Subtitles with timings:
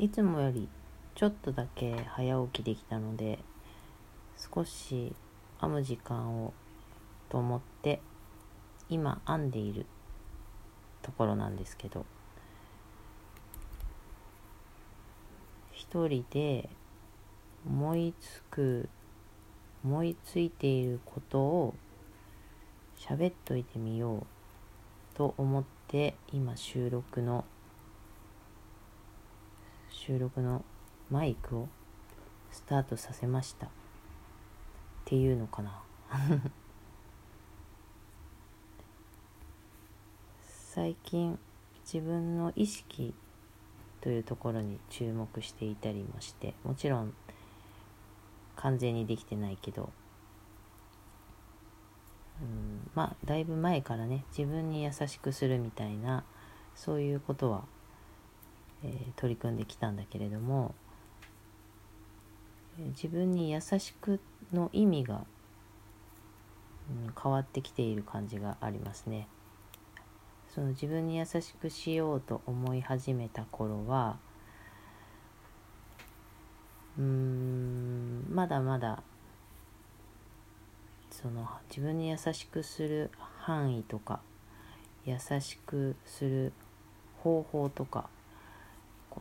[0.00, 0.68] いつもより
[1.16, 3.40] ちょっとだけ早起きできたので
[4.54, 5.12] 少し
[5.60, 6.52] 編む時間を
[7.28, 8.00] と思って
[8.88, 9.86] 今編んでいる
[11.02, 12.06] ところなんですけど
[15.72, 16.68] 一人で
[17.66, 18.88] 思いつく
[19.84, 21.74] 思いついていることを
[22.96, 24.26] 喋っといてみよう
[25.16, 27.44] と思って今収録の
[29.98, 30.64] 収録の
[31.10, 31.68] マイクを
[32.52, 33.66] スタートさせました。
[33.66, 33.70] っ
[35.04, 35.82] ていうのかな。
[40.40, 41.36] 最近
[41.82, 43.12] 自分の意識
[44.00, 47.12] というところに注目していたりもしてもちろん
[48.54, 49.90] 完全にできてないけど
[52.40, 56.22] うんまあだいぶ前からね自分に優しくするみたいな
[56.76, 57.64] そういうことは、
[58.84, 60.74] えー、取り組んできたんだけれども
[62.88, 64.20] 自分に優しく
[64.52, 65.24] の意味が、
[66.90, 69.26] うん、変わってきている感じがありますね。
[70.54, 74.16] その自分に優しくしようと思い始めた頃は
[76.98, 79.02] うーんまだまだ
[81.10, 84.20] その自分に優しくする範囲とか
[85.04, 86.52] 優しくする
[87.22, 88.08] 方法とか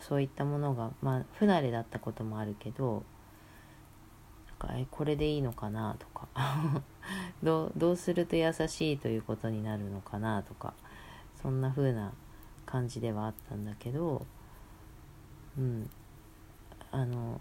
[0.00, 3.04] そういったものがまあ不慣れだったこともあるけど
[4.70, 6.28] えこれでいいのかなとか。
[7.42, 10.74] どどうすると優しいということになるのかなとか。
[11.42, 12.14] そんな風な
[12.64, 14.24] 感じではあったんだけど
[15.58, 15.90] うん。
[16.90, 17.40] あの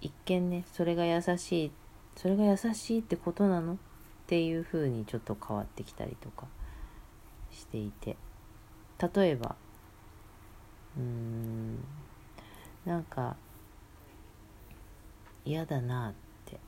[0.00, 1.72] 一見ねそれが優しい
[2.16, 3.74] それが優しいってことなの？
[3.74, 3.76] っ
[4.26, 6.46] ていう風にちょっと変わってきたりとか
[7.50, 8.16] していて。
[9.14, 9.56] 例えば
[10.96, 11.84] うん。
[12.84, 13.36] なんか
[15.44, 16.12] 嫌だなっ
[16.46, 16.58] て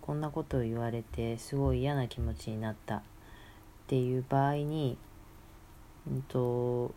[0.00, 3.02] こんなことを言われてすごい嫌な気持ちになったっ
[3.86, 4.98] ていう場合に、
[6.10, 6.94] うんと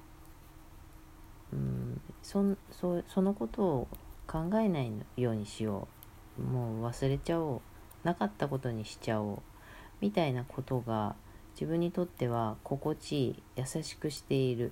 [1.53, 3.87] うん、そそそのことを
[4.27, 5.87] 考えないようにしよ
[6.39, 6.41] う。
[6.41, 7.61] もう忘れちゃおう。
[8.03, 9.39] なかったことにしちゃおう。
[9.99, 11.15] みたいなことが
[11.53, 14.71] 自分にとっては心地いい優しくしている。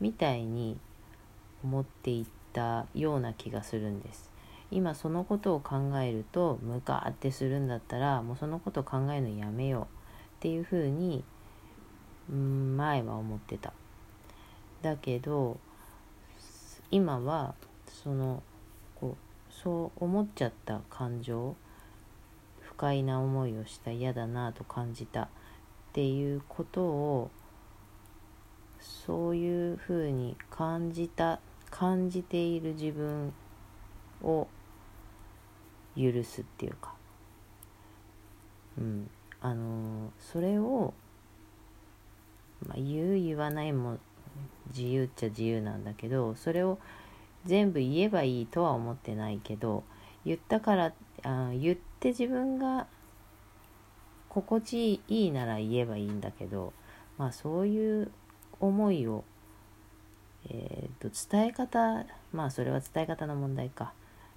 [0.00, 0.78] みたいに
[1.62, 4.30] 思っていったような気がするんです。
[4.70, 9.84] 今そのことを考えるとムカってするんだったらもうそのこと考えるのやめよう。
[9.84, 9.86] っ
[10.40, 11.22] ていうふうに
[12.28, 13.72] 前は思ってた。
[14.82, 15.58] だけど
[16.90, 17.54] 今は
[17.86, 18.42] その
[18.94, 21.54] こうそう思っちゃった感情
[22.60, 25.28] 不快な思いをした嫌だなと感じたっ
[25.92, 27.30] ていうことを
[29.10, 33.32] そういうふうに感じた感じている自分
[34.22, 34.46] を
[35.96, 36.94] 許すっていうか。
[38.78, 39.10] うん。
[39.40, 40.94] あのそれを
[42.68, 43.98] まあ、言う言わないも
[44.68, 46.78] 自由っちゃ自由なんだけどそれを
[47.46, 49.82] 全部言えばいいとは思ってないけど
[50.24, 50.92] 言ったから
[51.24, 52.86] あ言って自分が
[54.28, 56.72] 心地いいなら言えばいいんだけど
[57.18, 58.12] まあそういう
[58.60, 59.24] 思いを、
[60.48, 63.92] えーと、伝え方まあそれは伝え方の問題か。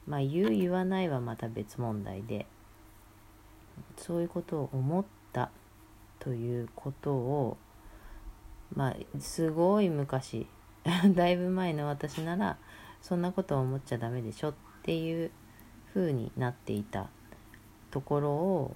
[0.08, 2.46] まあ言う言わないはまた別問題で
[3.98, 5.50] そういうことを思った
[6.20, 7.58] ということを
[8.76, 10.48] まあすごい昔
[11.16, 12.58] だいぶ前の私なら
[13.02, 14.54] そんなことを思っちゃダメでしょっ
[14.84, 15.32] ていう
[15.94, 17.10] 風になっていた
[17.92, 18.76] ところを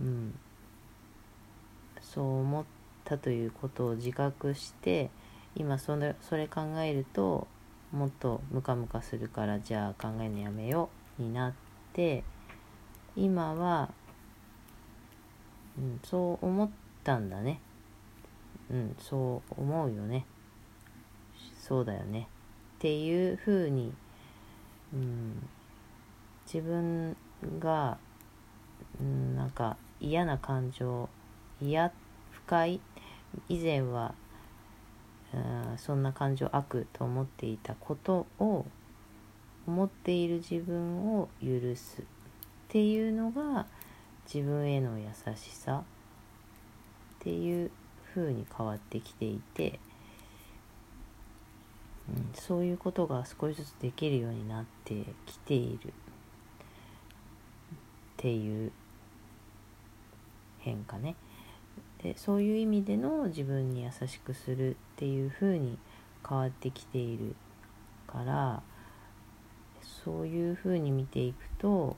[0.00, 0.38] うん
[2.00, 2.73] そう思って
[3.04, 5.10] たということを自覚して
[5.54, 7.46] 今それそれ考えると
[7.92, 11.52] もっとムカムカするからじゃあ考えるのやめようになっ
[11.92, 12.24] て
[13.16, 13.90] 今は、
[15.78, 16.70] うん、そう思っ
[17.04, 17.60] たんだね。
[18.70, 20.26] うんそう思うよね。
[21.60, 22.28] そうだよね。
[22.76, 23.92] っていうふうに、
[24.92, 25.48] うん、
[26.46, 27.16] 自分
[27.60, 27.98] が、
[29.00, 31.08] うん、なんか嫌な感情
[31.60, 31.92] 嫌
[32.32, 32.80] 不快
[33.48, 34.14] 以前は、
[35.32, 35.36] う
[35.74, 38.66] ん、そんな感情悪と思っていたことを
[39.66, 42.04] 思っている自分を許すっ
[42.68, 43.66] ていうのが
[44.32, 45.82] 自分への優しさっ
[47.20, 47.70] ていう
[48.14, 49.78] 風に変わってきていて、
[52.08, 54.94] うん、そういうことが少しずつできるようになって
[55.26, 55.90] きているっ
[58.18, 58.72] ていう
[60.58, 61.14] 変化ね。
[62.04, 65.78] でそういう意味での自分に優しくするっていう風に
[66.28, 67.34] 変わってきている
[68.06, 68.62] から
[70.04, 71.96] そういうふうに見ていくと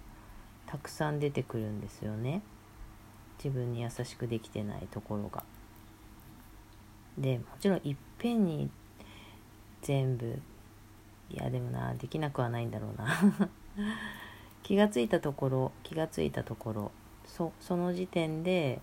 [0.65, 2.43] たくさん出てくるんですよね
[3.43, 5.43] 自分に優しくできてないところが。
[7.19, 8.71] でもちろんいっぺんに
[9.83, 10.39] 全部
[11.31, 13.09] いやでもなできなくはないんだろうな
[14.63, 16.93] 気がついたところ気がついたところ
[17.25, 18.83] そその時点で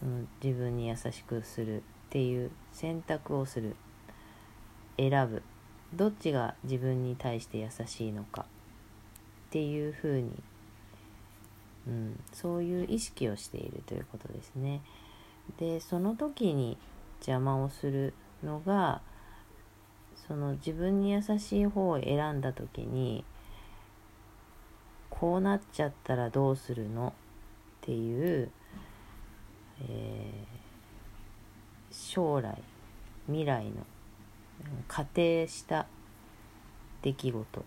[0.00, 3.76] その自分に優しくするっていう選択をする
[4.96, 5.42] 選ぶ
[5.94, 8.44] どっちが自分に対して優しいのかっ
[9.50, 10.30] ていうふうに、
[11.86, 14.80] うん、そういう意識をしているということですね。
[15.58, 16.78] でその時に
[17.18, 18.14] 邪魔をする
[18.44, 19.02] のが
[20.28, 23.24] その自分に優しい方を選んだ時に
[25.08, 27.12] こうなっちゃったらどうするのっ
[27.82, 28.50] ていう、
[29.88, 32.62] えー、将来
[33.26, 33.86] 未来の
[34.88, 35.86] 仮定した
[37.02, 37.62] 出来事っ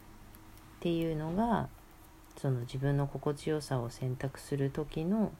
[0.80, 1.69] ていうのが
[2.38, 5.31] その自分の心地よさを選択する時の、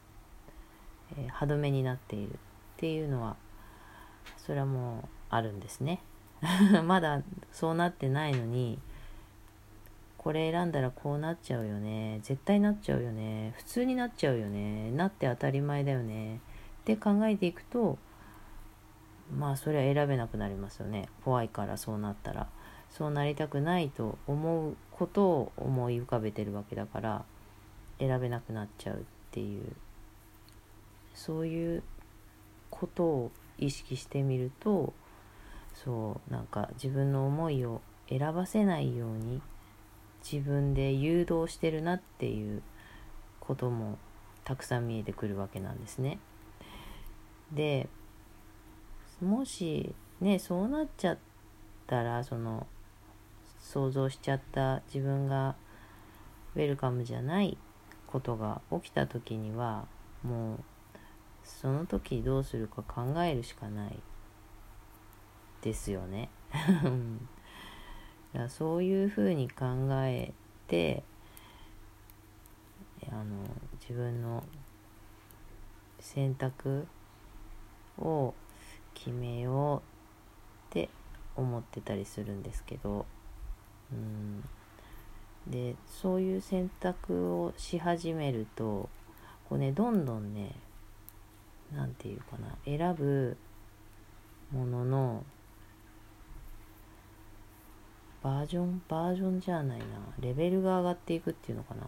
[1.17, 2.35] えー、歯止めになっているっ
[2.77, 3.35] ていうのは
[4.37, 6.01] それはもうあるんですね。
[6.85, 7.21] まだ
[7.51, 8.79] そうなってないのに
[10.17, 16.39] これ選んだらこうなっちゃうよね絶対なっちゃうよね普通になっちゃうよねなって当たり前だよね。
[16.83, 17.97] って考えていくと
[19.38, 21.07] まあそれは選べなくなりますよね。
[21.24, 22.47] 怖いからそうなったら。
[22.89, 27.25] そうなりたくないと思うことを思い浮かべてるわけだから
[27.97, 29.00] 選べなくなっちゃうっ
[29.31, 29.63] ていう。
[31.15, 31.83] そういう
[32.69, 34.94] ことを意識してみると
[35.75, 39.41] そうなんか自分の思いを選ばせないように
[40.24, 42.63] 自分で誘導してるなっていう
[43.39, 43.97] ことも
[44.44, 46.18] たくさん見えてくるわけなんですね。
[47.53, 47.88] で
[49.21, 51.17] もしねそうなっちゃっ
[51.88, 52.67] たらその
[53.59, 55.55] 想像しちゃった自分が
[56.55, 57.57] ウェルカムじゃない
[58.07, 59.88] ことが起きた時には
[60.23, 60.59] もう
[61.44, 63.99] その時どうするか考えるしかない
[65.61, 66.29] ですよね。
[68.33, 69.65] だそういうふうに考
[70.06, 70.33] え
[70.67, 71.03] て
[73.09, 73.23] あの
[73.79, 74.44] 自分の
[75.99, 76.88] 選択
[78.00, 78.34] を
[78.94, 79.81] 決めようっ
[80.74, 80.90] て
[81.36, 83.06] 思ってたりするんですけど
[83.92, 84.44] うん。
[85.48, 88.90] でそういう選択をし始めると
[89.50, 90.56] こうねどんどんね
[91.75, 93.36] 何て言うかな選ぶ
[94.51, 95.24] ものの
[98.22, 99.86] バージョンバージョンじゃないな
[100.22, 101.88] レベルが上がっていくっていうのかな。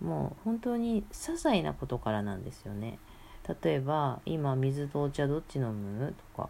[0.00, 2.98] もう本当に些細なことからなんですよね。
[3.62, 6.14] 例えば今水とお茶どっち飲む？
[6.34, 6.48] とか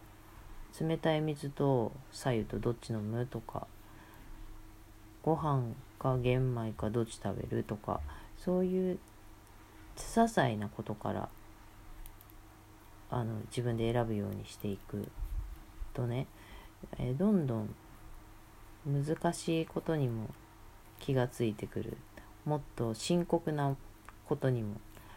[0.80, 3.26] 冷たい水と白湯とどっち飲む？
[3.26, 3.66] とか
[5.22, 5.64] ご飯
[5.98, 7.64] か玄米かどっち食べる？
[7.64, 8.00] とか
[8.38, 8.98] そういう
[9.96, 11.28] 些細なことから
[13.10, 15.08] あの自分で選ぶようにしていく
[15.94, 16.26] とね、
[16.98, 17.74] えどんどん
[18.86, 20.28] 難しいことにも
[21.00, 21.96] 気がついてくる。
[22.44, 23.76] もっと深刻な
[24.26, 24.76] ことにも。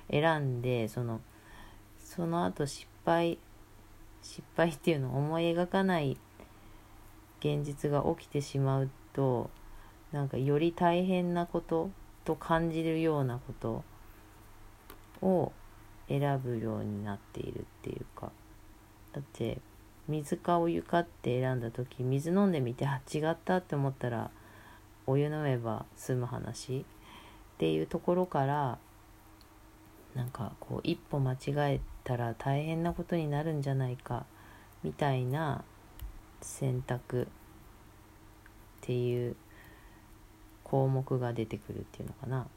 [0.09, 1.19] 選んでその
[2.07, 3.38] その後失敗
[4.21, 6.18] 失敗っていうのを思い描かない
[7.39, 9.49] 現実が起きてしまうと
[10.14, 11.92] なんかより大変なこと
[12.23, 13.83] と感じるようなこと
[15.21, 15.52] を
[16.07, 18.31] 選ぶようになっているっていうか。
[19.11, 19.59] だって
[20.07, 24.31] 水かお湯かって選んだ時水飲んでみてあ違ったって思ったら
[25.06, 26.83] お湯飲めば済む話っ
[27.57, 28.78] ていうところから
[30.18, 34.26] なんかこう一歩間違えたら大変なことになるんじゃないか
[34.83, 35.64] みたいな
[36.42, 37.26] 選択っ
[38.81, 39.36] ていう
[40.64, 42.47] 項目が出てくるっていうのかな。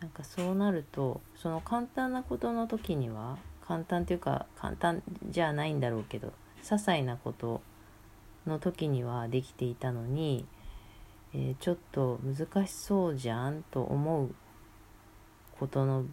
[0.00, 6.32] なんかそうなるとその簡単なことの時には簡単っていうか簡単じゃないんだろうけど
[6.62, 7.62] 些細なこと
[8.46, 10.46] の時にはできていたのに、
[11.34, 14.34] えー、ちょっと難しそうじゃんと思う
[15.58, 16.04] ことの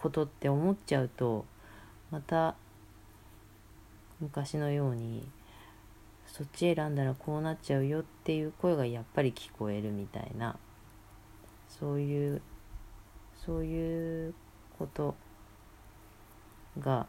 [0.00, 1.44] ことって思っちゃうと
[2.10, 2.54] また
[4.20, 5.26] 昔のように
[6.26, 10.56] そっち選んだらこうなっちゃうよっていう声がやっぱり聞こえるみたいな
[11.68, 12.40] そういう
[13.44, 14.34] そういう
[14.78, 15.14] こと
[16.78, 17.06] が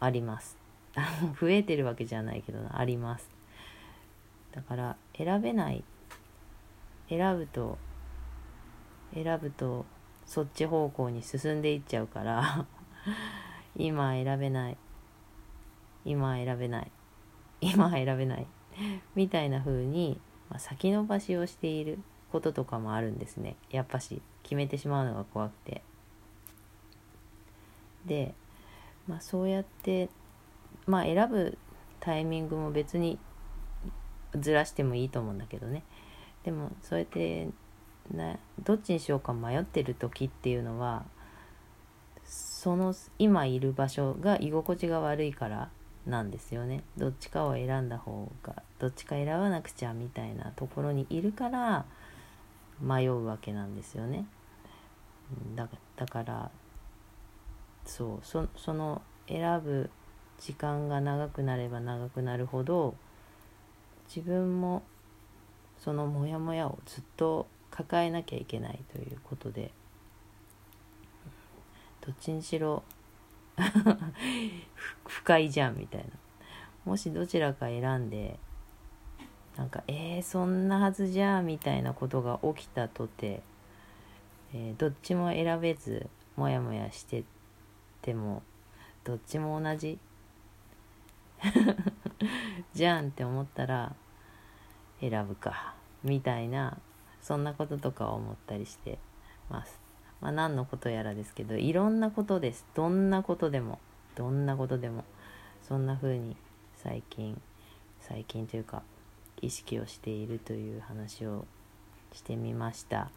[0.00, 0.58] あります。
[1.40, 3.30] 増えてるわけじゃないけどあります。
[4.52, 5.84] だから選べない。
[7.08, 7.78] 選ぶと
[9.14, 9.84] 選ぶと
[10.26, 12.66] そっち方向に進んでいっちゃうから
[13.76, 14.76] 今選べない。
[16.04, 16.90] 今選べない。
[17.60, 18.46] 今選べない。
[19.14, 21.98] みたいな風に、まあ、先延ばしをしている
[22.30, 23.56] こととかもあるんですね。
[23.70, 25.82] やっぱし決めてしまうのが怖くて。
[28.06, 28.34] で、
[29.06, 30.08] まあ、そうやって
[30.86, 31.58] まあ選ぶ
[32.00, 33.18] タイミングも別に
[34.38, 35.84] ずらしてもいいと思うんだけどね。
[36.44, 37.48] でもそうやって
[38.12, 41.04] などっちにしようか迷ってる時っていうのは
[42.24, 45.70] その今いる場所が居心地が悪いから
[46.06, 46.82] なんですよね。
[46.96, 51.84] どっちかを選んだ方がどっちか選ばなくちゃみたいなところにいるから
[52.80, 54.26] 迷うわけなんですよね。
[55.54, 56.50] だだから
[57.84, 59.90] そうそその選ぶ
[60.38, 62.94] 時間が長くなれば長くなるほど
[64.08, 64.82] 自分も
[65.78, 69.72] そのモヤモヤをずっと抱えなきゃいけないということで。
[72.04, 72.82] どっちにしろ
[75.06, 76.06] 不快じゃんみたいな。
[76.84, 78.38] もしどちらか選んで
[79.56, 83.42] なんかえー、そんなはずじゃみたいなことが起きたとて、
[84.52, 87.24] えー、どっちも選べずモヤモヤして
[88.00, 88.42] ても
[89.04, 89.98] どっちも同じ？
[92.72, 93.94] じゃんって思ったら
[95.00, 96.78] 選ぶかみたいな
[97.22, 98.98] そんなこととか思ったりして
[99.48, 99.80] ます。
[100.20, 102.66] まあ、何のことやらですけどいろんなことです。
[102.74, 103.78] どんなことでも
[104.14, 105.04] どんなことでも
[105.62, 106.36] そんな風に
[106.76, 107.40] 最近
[108.00, 108.82] 最近というか
[109.40, 111.46] 意識をしているという話を
[112.12, 113.10] してみました。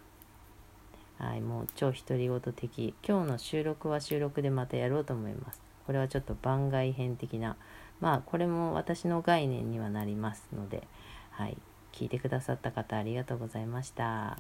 [1.17, 2.93] はいもう超独り言的。
[3.07, 5.62] 今日の収録は収録でまたやろうと思います。
[5.85, 7.55] これはちょっと番外編的な。
[8.00, 10.88] まあこれも私の概念にはなりますので
[11.31, 11.57] はい。
[11.96, 14.38] 聞いてくださった方ありがとうございました。